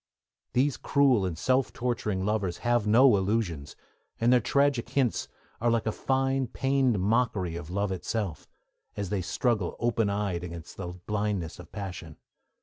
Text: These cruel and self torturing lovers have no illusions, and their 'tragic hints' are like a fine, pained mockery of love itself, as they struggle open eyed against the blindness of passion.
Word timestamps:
These 0.53 0.77
cruel 0.77 1.27
and 1.27 1.37
self 1.37 1.71
torturing 1.71 2.25
lovers 2.25 2.57
have 2.65 2.87
no 2.87 3.15
illusions, 3.17 3.75
and 4.19 4.33
their 4.33 4.39
'tragic 4.39 4.89
hints' 4.89 5.27
are 5.61 5.69
like 5.69 5.85
a 5.85 5.91
fine, 5.91 6.47
pained 6.47 6.97
mockery 6.97 7.55
of 7.55 7.69
love 7.69 7.91
itself, 7.91 8.47
as 8.97 9.11
they 9.11 9.21
struggle 9.21 9.75
open 9.77 10.09
eyed 10.09 10.43
against 10.43 10.75
the 10.77 10.87
blindness 10.87 11.59
of 11.59 11.71
passion. 11.71 12.17